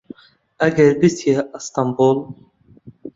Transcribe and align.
ئەگەر 0.61 0.91
پچیە 0.99 1.39
ئەستەمبول 1.53 2.17